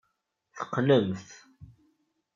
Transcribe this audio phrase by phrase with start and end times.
[0.57, 1.27] Teqqnemt.